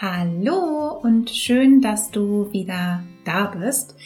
Hallo 0.00 1.00
und 1.02 1.28
schön, 1.28 1.80
dass 1.80 2.12
du 2.12 2.52
wieder 2.52 3.02
da 3.24 3.46
bist. 3.46 3.96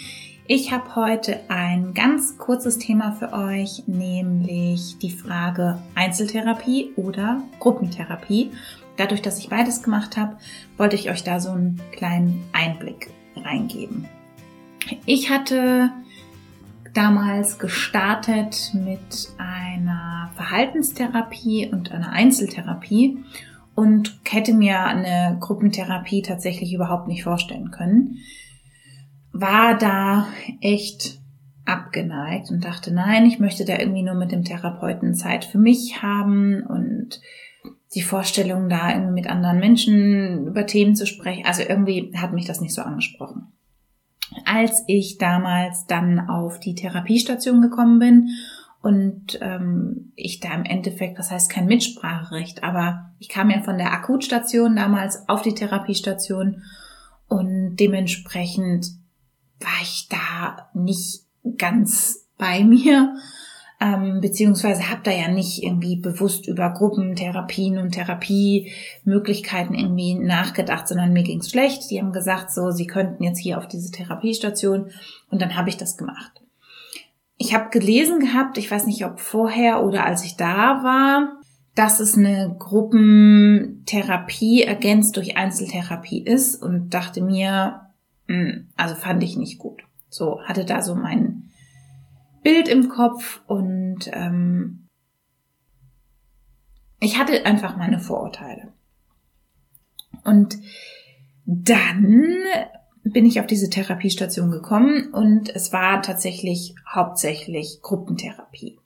Ich 0.47 0.73
habe 0.73 0.97
heute 0.97 1.41
ein 1.49 1.93
ganz 1.93 2.39
kurzes 2.39 2.79
Thema 2.79 3.13
für 3.13 3.35
euch, 3.35 3.83
nämlich 3.87 4.97
die 5.03 5.11
Frage 5.11 5.83
Einzeltherapie 5.95 6.93
oder 6.97 7.43
Gruppentherapie. 7.59 8.53
Dadurch, 8.97 9.21
dass 9.21 9.39
ich 9.39 9.51
beides 9.51 9.83
gemacht 9.83 10.17
habe, 10.17 10.39
wollte 10.79 10.97
ich 10.97 11.11
euch 11.11 11.25
da 11.25 11.41
so 11.41 11.51
einen 11.51 11.79
kleinen 11.95 12.43
Einblick 12.55 13.11
reingeben. 13.37 14.09
Ich 15.05 15.29
hatte 15.29 15.91
damals 16.95 17.59
gestartet 17.59 18.73
mit 18.73 19.29
einer 19.37 20.31
Verhaltenstherapie 20.37 21.69
und 21.71 21.93
einer 21.93 22.13
Einzeltherapie 22.13 23.23
und 23.75 24.19
hätte 24.29 24.55
mir 24.55 24.85
eine 24.85 25.39
Gruppentherapie 25.41 26.23
tatsächlich 26.23 26.73
überhaupt 26.73 27.09
nicht 27.09 27.25
vorstellen 27.25 27.71
können. 27.71 28.19
War 29.33 29.79
da 29.79 30.27
echt 30.61 31.19
abgeneigt 31.65 32.51
und 32.51 32.65
dachte, 32.65 32.93
nein, 32.93 33.25
ich 33.27 33.39
möchte 33.39 33.65
da 33.65 33.79
irgendwie 33.79 34.03
nur 34.03 34.15
mit 34.15 34.33
dem 34.33 34.45
Therapeuten 34.45 35.15
Zeit 35.15 35.45
für 35.45 35.59
mich 35.59 36.03
haben 36.03 36.63
und 36.63 37.21
die 37.95 38.03
Vorstellung, 38.03 38.69
da 38.69 38.91
irgendwie 38.91 39.13
mit 39.13 39.29
anderen 39.29 39.59
Menschen 39.59 40.47
über 40.47 40.67
Themen 40.67 40.97
zu 40.97 41.07
sprechen. 41.07 41.45
Also 41.47 41.63
irgendwie 41.63 42.13
hat 42.17 42.33
mich 42.33 42.47
das 42.47 42.61
nicht 42.61 42.75
so 42.75 42.83
angesprochen. 42.83 43.53
Als 44.47 44.83
ich 44.87 45.19
damals 45.19 45.87
dann 45.87 46.29
auf 46.31 46.59
die 46.59 46.75
Therapiestation 46.75 47.61
gekommen 47.61 47.99
bin 47.99 48.31
und 48.83 49.39
ähm, 49.41 50.13
ich 50.17 50.41
da 50.41 50.53
im 50.55 50.65
Endeffekt, 50.65 51.19
das 51.19 51.31
heißt 51.31 51.49
kein 51.49 51.67
Mitspracherecht, 51.67 52.65
aber 52.65 53.13
ich 53.21 53.29
kam 53.29 53.49
ja 53.49 53.63
von 53.63 53.79
der 53.79 53.93
Akutstation 53.93 54.75
damals 54.75 55.29
auf 55.29 55.43
die 55.43 55.55
Therapiestation 55.55 56.65
und 57.29 57.77
dementsprechend 57.77 58.89
war 59.61 59.83
ich 59.83 60.09
da 60.09 60.69
nicht 60.75 61.23
ganz 61.57 62.27
bei 62.37 62.65
mir, 62.65 63.15
ähm, 63.81 64.21
beziehungsweise 64.21 64.91
habe 64.91 65.03
da 65.05 65.13
ja 65.13 65.29
nicht 65.29 65.63
irgendwie 65.63 65.97
bewusst 65.97 66.49
über 66.49 66.71
Gruppentherapien 66.71 67.79
und 67.79 67.93
Therapiemöglichkeiten 67.93 69.77
irgendwie 69.77 70.15
nachgedacht, 70.15 70.89
sondern 70.89 71.13
mir 71.13 71.23
ging's 71.23 71.51
schlecht. 71.51 71.89
Die 71.91 72.01
haben 72.01 72.13
gesagt, 72.13 72.51
so, 72.51 72.73
sie 72.73 72.89
könnten 72.89 73.23
jetzt 73.23 73.39
hier 73.39 73.59
auf 73.59 73.69
diese 73.69 73.93
Therapiestation 73.93 74.91
und 75.31 75.41
dann 75.41 75.57
habe 75.57 75.69
ich 75.69 75.77
das 75.77 75.97
gemacht 75.97 76.42
ich 77.43 77.55
habe 77.55 77.69
gelesen 77.71 78.21
gehabt, 78.21 78.57
ich 78.57 78.71
weiß 78.71 78.87
nicht, 78.87 79.05
ob 79.05 79.19
vorher 79.19 79.85
oder 79.85 80.07
als 80.07 80.25
ich 80.25 80.37
da 80.37 80.85
war, 80.85 81.41
dass 81.75 81.99
es 81.99 82.17
eine 82.17 82.55
Gruppentherapie 82.57 84.63
ergänzt 84.63 85.17
durch 85.17 85.37
Einzeltherapie 85.37 86.23
ist 86.23 86.63
und 86.63 86.95
dachte 86.95 87.21
mir, 87.21 87.89
hm, 88.29 88.69
also 88.77 88.95
fand 88.95 89.25
ich 89.25 89.37
nicht 89.37 89.59
gut. 89.59 89.83
So 90.09 90.41
hatte 90.45 90.65
da 90.65 90.83
so 90.83 90.95
mein 90.95 91.51
Bild 92.45 92.69
im 92.69 92.89
Kopf 92.89 93.43
und 93.49 94.09
ähm, 94.13 94.87
ich 97.01 97.19
hatte 97.19 97.45
einfach 97.45 97.77
meine 97.77 97.99
Vorurteile. 97.99 98.73
Und 100.23 100.59
dann 101.45 102.37
bin 103.05 103.27
ich 103.27 103.41
auf 103.41 103.47
diese 103.47 103.69
Therapiestation 103.69 104.51
gekommen 104.51 105.13
und 105.13 105.55
es 105.55 105.73
war 105.73 106.03
tatsächlich 106.03 106.75
hauptsächlich 106.89 107.81
Gruppentherapie. 107.83 108.79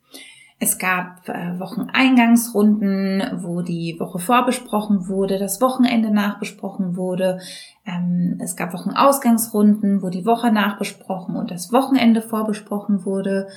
Es 0.59 0.78
gab 0.78 1.28
äh, 1.28 1.61
Wocheneingangsrunden, 1.61 3.42
wo 3.42 3.61
die 3.61 3.97
Woche 4.00 4.19
vorbesprochen 4.19 5.06
wurde, 5.06 5.39
das 5.39 5.61
Wochenende 5.61 6.11
nachbesprochen 6.11 6.97
wurde. 6.97 7.41
Ähm, 7.84 8.41
es 8.42 8.56
gab 8.56 8.72
Wochenausgangsrunden, 8.72 10.00
wo 10.00 10.09
die 10.09 10.25
Woche 10.25 10.50
nachbesprochen 10.50 11.37
und 11.37 11.50
das 11.50 11.72
Wochenende 11.72 12.22
vorbesprochen 12.22 13.05
wurde. 13.05 13.48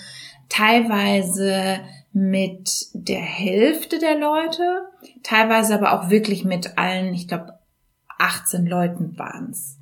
Teilweise 0.49 1.79
mit 2.11 2.87
der 2.93 3.21
Hälfte 3.21 3.99
der 3.99 4.19
Leute, 4.19 4.81
teilweise 5.23 5.75
aber 5.75 5.93
auch 5.93 6.09
wirklich 6.09 6.43
mit 6.43 6.77
allen, 6.77 7.13
ich 7.13 7.29
glaube 7.29 7.59
18 8.17 8.65
Leuten 8.65 9.17
waren 9.17 9.51
es. 9.51 9.78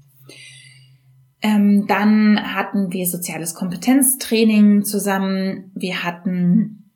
Ähm, 1.42 1.86
dann 1.88 2.56
hatten 2.56 2.92
wir 2.92 3.06
soziales 3.06 3.54
Kompetenztraining 3.54 4.84
zusammen. 4.84 5.72
Wir 5.76 6.04
hatten 6.04 6.92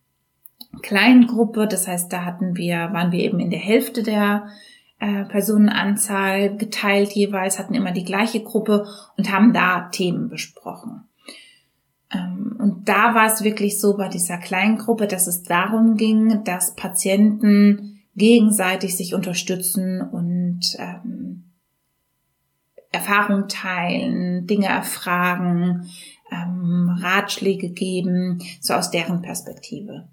Kleingruppe, 0.82 1.68
das 1.68 1.88
heißt, 1.88 2.12
da 2.12 2.26
hatten 2.26 2.56
wir, 2.56 2.90
waren 2.92 3.12
wir 3.12 3.20
eben 3.20 3.40
in 3.40 3.52
der 3.52 3.60
Hälfte 3.60 4.04
der 4.04 4.48
äh, 5.00 5.26
Personenanzahl 5.26 6.56
geteilt 6.58 7.12
jeweils, 7.12 7.60
hatten 7.60 7.74
immer 7.74 7.92
die 7.92 8.04
gleiche 8.04 8.42
Gruppe 8.42 8.88
und 9.18 9.32
haben 9.32 9.54
da 9.54 9.90
Themen 9.92 10.30
besprochen. 10.30 11.04
Ähm, 12.14 12.56
und 12.60 12.88
da 12.90 13.14
war 13.14 13.28
es 13.28 13.44
wirklich 13.44 13.80
so 13.80 13.98
bei 13.98 14.08
dieser 14.08 14.38
Kleingruppe, 14.38 15.08
dass 15.08 15.28
es 15.28 15.44
darum 15.44 15.98
ging, 15.98 16.44
dass 16.44 16.76
Patienten 16.76 18.00
gegenseitig 18.16 18.96
sich 18.96 19.14
unterstützen 19.14 20.02
und 20.02 20.62
ähm, 20.78 21.51
Erfahrung 22.92 23.48
teilen, 23.48 24.48
Dinge 24.48 24.68
erfragen, 24.68 25.90
ähm, 26.32 26.98
Ratschläge 27.02 27.70
geben, 27.70 28.40
so 28.60 28.74
aus 28.74 28.92
deren 28.92 29.22
Perspektive. 29.22 30.10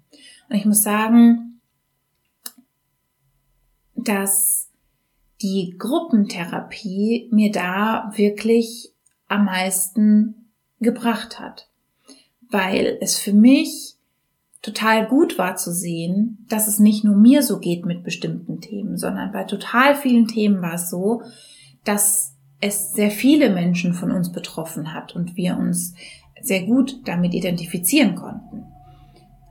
Und 0.49 0.55
ich 0.55 0.65
muss 0.65 0.83
sagen, 0.83 1.59
dass 3.95 4.69
die 5.41 5.75
Gruppentherapie 5.77 7.29
mir 7.31 7.51
da 7.51 8.11
wirklich 8.15 8.93
am 9.27 9.45
meisten 9.45 10.51
gebracht 10.79 11.39
hat, 11.39 11.69
weil 12.49 12.97
es 13.01 13.17
für 13.17 13.33
mich 13.33 13.95
total 14.61 15.07
gut 15.07 15.37
war 15.37 15.55
zu 15.55 15.71
sehen, 15.71 16.45
dass 16.49 16.67
es 16.67 16.79
nicht 16.79 17.03
nur 17.03 17.15
mir 17.15 17.43
so 17.43 17.59
geht 17.59 17.85
mit 17.85 18.03
bestimmten 18.03 18.59
Themen, 18.59 18.97
sondern 18.97 19.31
bei 19.31 19.43
total 19.45 19.95
vielen 19.95 20.27
Themen 20.27 20.61
war 20.61 20.73
es 20.73 20.89
so, 20.89 21.21
dass 21.85 22.35
es 22.61 22.93
sehr 22.93 23.11
viele 23.11 23.49
Menschen 23.49 23.93
von 23.93 24.11
uns 24.11 24.31
betroffen 24.31 24.93
hat 24.93 25.15
und 25.15 25.37
wir 25.37 25.57
uns 25.57 25.95
sehr 26.41 26.63
gut 26.63 27.07
damit 27.07 27.33
identifizieren 27.33 28.15
konnten. 28.15 28.65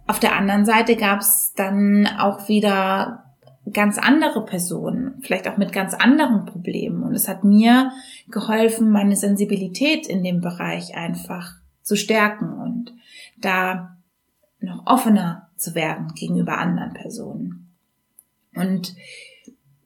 Auf 0.07 0.21
der 0.21 0.37
anderen 0.37 0.65
Seite 0.65 0.97
gab 0.97 1.21
es 1.21 1.53
dann 1.55 2.07
auch 2.07 2.49
wieder 2.49 3.25
ganz 3.73 3.99
andere 3.99 4.45
Personen, 4.45 5.21
vielleicht 5.21 5.49
auch 5.49 5.59
mit 5.59 5.73
ganz 5.73 5.95
anderen 5.95 6.47
Problemen. 6.47 7.03
Und 7.03 7.15
es 7.15 7.29
hat 7.29 7.45
mir 7.45 7.93
geholfen, 8.31 8.91
meine 8.91 9.17
Sensibilität 9.17 10.07
in 10.07 10.23
dem 10.23 10.41
Bereich 10.41 10.97
einfach 10.97 11.57
zu 11.83 11.97
stärken 11.97 12.53
und 12.53 12.95
da 13.39 13.97
noch 14.61 14.87
offener 14.87 15.49
zu 15.57 15.75
werden 15.75 16.15
gegenüber 16.15 16.59
anderen 16.59 16.95
Personen. 16.95 17.75
Und 18.55 18.95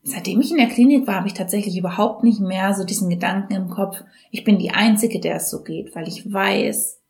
seitdem 0.03 0.41
ich 0.41 0.51
in 0.51 0.57
der 0.57 0.69
Klinik 0.69 1.07
war, 1.07 1.17
habe 1.17 1.29
ich 1.29 1.35
tatsächlich 1.35 1.77
überhaupt 1.77 2.25
nicht 2.25 2.41
mehr 2.41 2.75
so 2.75 2.85
diesen 2.85 3.09
Gedanken 3.09 3.55
im 3.55 3.71
Kopf, 3.71 4.03
ich 4.31 4.45
bin 4.45 4.59
die 4.59 4.71
Einzige, 4.71 5.21
der 5.21 5.37
es 5.37 5.51
so 5.51 5.63
geht, 5.63 5.95
weil 5.95 6.09
ich 6.09 6.33
weiß, 6.33 7.01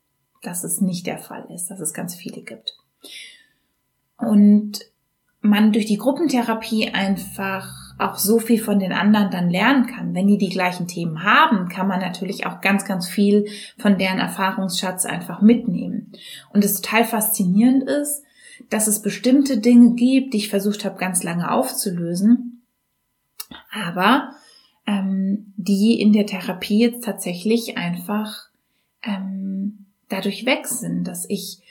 dass 0.41 0.63
es 0.63 0.81
nicht 0.81 1.07
der 1.07 1.19
Fall 1.19 1.45
ist, 1.53 1.67
dass 1.67 1.79
es 1.79 1.93
ganz 1.93 2.15
viele 2.15 2.41
gibt. 2.41 2.77
Und 4.17 4.79
man 5.41 5.73
durch 5.73 5.85
die 5.85 5.97
Gruppentherapie 5.97 6.89
einfach 6.89 7.69
auch 7.99 8.17
so 8.17 8.39
viel 8.39 8.61
von 8.61 8.79
den 8.79 8.93
anderen 8.93 9.29
dann 9.29 9.49
lernen 9.49 9.87
kann. 9.87 10.15
Wenn 10.15 10.27
die 10.27 10.37
die 10.37 10.49
gleichen 10.49 10.87
Themen 10.87 11.23
haben, 11.23 11.67
kann 11.69 11.87
man 11.87 11.99
natürlich 11.99 12.45
auch 12.45 12.61
ganz, 12.61 12.85
ganz 12.85 13.07
viel 13.07 13.47
von 13.77 13.97
deren 13.97 14.19
Erfahrungsschatz 14.19 15.05
einfach 15.05 15.41
mitnehmen. 15.41 16.11
Und 16.53 16.63
es 16.63 16.81
total 16.81 17.05
faszinierend 17.05 17.83
ist, 17.83 18.23
dass 18.69 18.87
es 18.87 19.01
bestimmte 19.01 19.57
Dinge 19.57 19.95
gibt, 19.95 20.33
die 20.33 20.37
ich 20.37 20.49
versucht 20.49 20.85
habe 20.85 20.97
ganz 20.97 21.23
lange 21.23 21.51
aufzulösen, 21.51 22.52
aber 23.71 24.31
ähm, 24.85 25.53
die 25.57 25.99
in 25.99 26.13
der 26.13 26.25
Therapie 26.25 26.79
jetzt 26.79 27.03
tatsächlich 27.03 27.77
einfach 27.77 28.49
ähm, 29.03 29.85
dadurch 30.09 30.45
weg 30.45 30.67
dass 31.03 31.29
ich 31.29 31.61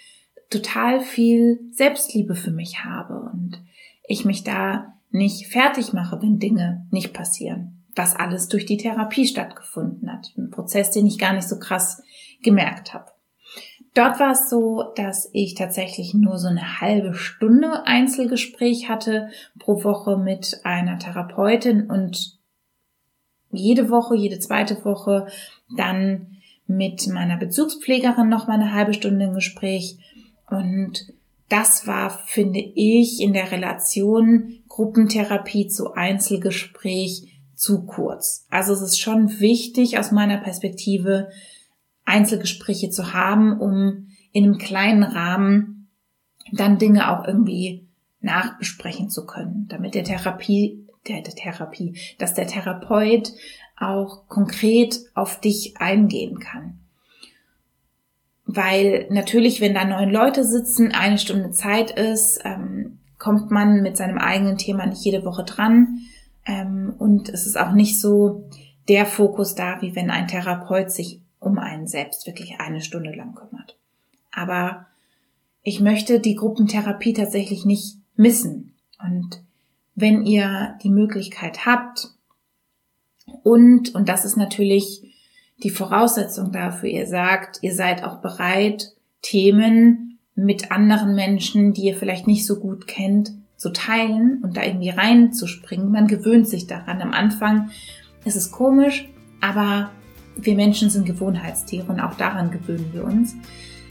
total 0.50 1.00
viel 1.00 1.60
Selbstliebe 1.72 2.34
für 2.34 2.50
mich 2.50 2.84
habe 2.84 3.30
und 3.32 3.62
ich 4.06 4.24
mich 4.24 4.44
da 4.44 4.94
nicht 5.10 5.48
fertig 5.48 5.92
mache, 5.92 6.20
wenn 6.22 6.38
Dinge 6.38 6.86
nicht 6.90 7.12
passieren. 7.12 7.84
Was 7.94 8.16
alles 8.16 8.48
durch 8.48 8.64
die 8.64 8.78
Therapie 8.78 9.26
stattgefunden 9.26 10.10
hat. 10.10 10.32
Ein 10.36 10.50
Prozess, 10.50 10.90
den 10.90 11.06
ich 11.06 11.18
gar 11.18 11.34
nicht 11.34 11.48
so 11.48 11.58
krass 11.58 12.02
gemerkt 12.42 12.94
habe. 12.94 13.11
Dort 13.94 14.18
war 14.20 14.32
es 14.32 14.48
so, 14.48 14.84
dass 14.96 15.28
ich 15.32 15.54
tatsächlich 15.54 16.14
nur 16.14 16.38
so 16.38 16.48
eine 16.48 16.80
halbe 16.80 17.14
Stunde 17.14 17.86
Einzelgespräch 17.86 18.88
hatte 18.88 19.28
pro 19.58 19.84
Woche 19.84 20.16
mit 20.16 20.60
einer 20.64 20.98
Therapeutin 20.98 21.90
und 21.90 22.38
jede 23.50 23.90
Woche, 23.90 24.16
jede 24.16 24.38
zweite 24.38 24.82
Woche 24.86 25.26
dann 25.76 26.38
mit 26.66 27.06
meiner 27.08 27.36
Bezugspflegerin 27.36 28.30
noch 28.30 28.46
mal 28.46 28.54
eine 28.54 28.72
halbe 28.72 28.94
Stunde 28.94 29.26
ein 29.26 29.34
Gespräch 29.34 29.98
und 30.48 31.12
das 31.50 31.86
war, 31.86 32.08
finde 32.08 32.60
ich, 32.60 33.20
in 33.20 33.34
der 33.34 33.52
Relation 33.52 34.60
Gruppentherapie 34.68 35.68
zu 35.68 35.92
Einzelgespräch 35.92 37.28
zu 37.54 37.84
kurz. 37.84 38.46
Also 38.48 38.72
es 38.72 38.80
ist 38.80 38.98
schon 38.98 39.38
wichtig 39.38 39.98
aus 39.98 40.12
meiner 40.12 40.38
Perspektive, 40.38 41.28
Einzelgespräche 42.04 42.90
zu 42.90 43.12
haben, 43.12 43.58
um 43.58 44.08
in 44.32 44.44
einem 44.44 44.58
kleinen 44.58 45.02
Rahmen 45.02 45.88
dann 46.52 46.78
Dinge 46.78 47.10
auch 47.10 47.26
irgendwie 47.26 47.86
nachbesprechen 48.20 49.10
zu 49.10 49.26
können, 49.26 49.66
damit 49.68 49.94
der 49.94 50.04
Therapie, 50.04 50.86
der, 51.08 51.22
der 51.22 51.34
Therapie, 51.34 51.98
dass 52.18 52.34
der 52.34 52.46
Therapeut 52.46 53.32
auch 53.76 54.28
konkret 54.28 55.00
auf 55.14 55.40
dich 55.40 55.74
eingehen 55.78 56.38
kann. 56.38 56.78
Weil 58.46 59.06
natürlich, 59.10 59.60
wenn 59.60 59.74
da 59.74 59.84
neun 59.84 60.10
Leute 60.10 60.44
sitzen, 60.44 60.92
eine 60.92 61.18
Stunde 61.18 61.50
Zeit 61.52 61.90
ist, 61.90 62.40
ähm, 62.44 62.98
kommt 63.18 63.50
man 63.50 63.82
mit 63.82 63.96
seinem 63.96 64.18
eigenen 64.18 64.58
Thema 64.58 64.86
nicht 64.86 65.04
jede 65.04 65.24
Woche 65.24 65.44
dran. 65.44 66.00
Ähm, 66.44 66.94
und 66.98 67.28
es 67.28 67.46
ist 67.46 67.58
auch 67.58 67.72
nicht 67.72 68.00
so 68.00 68.48
der 68.88 69.06
Fokus 69.06 69.54
da, 69.54 69.80
wie 69.80 69.94
wenn 69.94 70.10
ein 70.10 70.28
Therapeut 70.28 70.90
sich 70.90 71.21
um 71.42 71.58
einen 71.58 71.86
selbst 71.86 72.26
wirklich 72.26 72.60
eine 72.60 72.80
Stunde 72.80 73.12
lang 73.12 73.34
kümmert. 73.34 73.76
Aber 74.30 74.86
ich 75.62 75.80
möchte 75.80 76.20
die 76.20 76.36
Gruppentherapie 76.36 77.12
tatsächlich 77.12 77.64
nicht 77.64 77.96
missen. 78.16 78.74
Und 78.98 79.42
wenn 79.94 80.24
ihr 80.24 80.78
die 80.82 80.90
Möglichkeit 80.90 81.66
habt 81.66 82.08
und, 83.42 83.94
und 83.94 84.08
das 84.08 84.24
ist 84.24 84.36
natürlich 84.36 85.02
die 85.62 85.70
Voraussetzung 85.70 86.52
dafür, 86.52 86.88
ihr 86.88 87.06
sagt, 87.06 87.58
ihr 87.62 87.74
seid 87.74 88.04
auch 88.04 88.20
bereit, 88.20 88.92
Themen 89.20 90.18
mit 90.34 90.72
anderen 90.72 91.14
Menschen, 91.14 91.72
die 91.72 91.82
ihr 91.82 91.96
vielleicht 91.96 92.26
nicht 92.26 92.46
so 92.46 92.58
gut 92.58 92.86
kennt, 92.86 93.32
zu 93.56 93.70
teilen 93.70 94.40
und 94.42 94.56
da 94.56 94.64
irgendwie 94.64 94.88
reinzuspringen. 94.88 95.92
Man 95.92 96.08
gewöhnt 96.08 96.48
sich 96.48 96.66
daran. 96.66 97.00
Am 97.00 97.12
Anfang 97.12 97.70
ist 98.24 98.34
es 98.34 98.50
komisch, 98.50 99.08
aber 99.40 99.90
wir 100.36 100.54
Menschen 100.54 100.90
sind 100.90 101.06
Gewohnheitstiere 101.06 101.86
und 101.86 102.00
auch 102.00 102.14
daran 102.14 102.50
gewöhnen 102.50 102.88
wir 102.92 103.04
uns. 103.04 103.34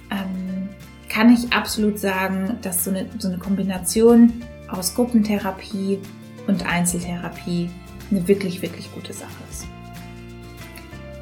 Ähm, 0.10 0.70
kann 1.10 1.34
ich 1.34 1.52
absolut 1.52 2.00
sagen, 2.00 2.58
dass 2.62 2.84
so 2.86 2.92
eine, 2.92 3.06
so 3.18 3.28
eine 3.28 3.38
Kombination 3.38 4.32
aus 4.70 4.96
Gruppentherapie 4.96 6.00
und 6.48 6.66
Einzeltherapie 6.66 7.70
eine 8.10 8.28
wirklich, 8.28 8.62
wirklich 8.62 8.92
gute 8.94 9.14
Sache 9.14 9.32
ist. 9.50 9.68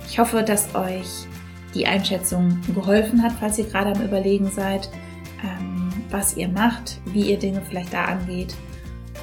Ich 0.08 0.20
hoffe, 0.20 0.44
dass 0.44 0.74
euch 0.76 1.28
die 1.74 1.86
Einschätzung 1.86 2.60
geholfen 2.74 3.22
hat, 3.22 3.34
falls 3.40 3.58
ihr 3.58 3.66
gerade 3.66 3.92
am 3.92 4.02
Überlegen 4.02 4.50
seid, 4.50 4.90
ähm, 5.44 5.90
was 6.10 6.36
ihr 6.36 6.48
macht, 6.48 7.00
wie 7.06 7.30
ihr 7.30 7.38
Dinge 7.38 7.62
vielleicht 7.68 7.94
da 7.94 8.06
angeht. 8.06 8.56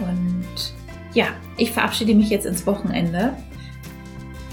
Und 0.01 0.75
ja, 1.13 1.27
ich 1.57 1.73
verabschiede 1.73 2.15
mich 2.15 2.31
jetzt 2.31 2.47
ins 2.47 2.67
Wochenende 2.67 3.35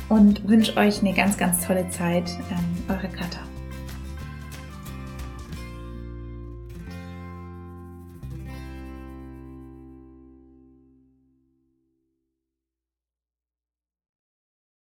und 0.09 0.47
wünsche 0.47 0.75
euch 0.77 1.01
eine 1.01 1.13
ganz, 1.13 1.37
ganz 1.37 1.65
tolle 1.65 1.89
Zeit. 1.89 2.29
Ähm, 2.51 2.83
eure 2.89 3.07
Katha. 3.09 3.39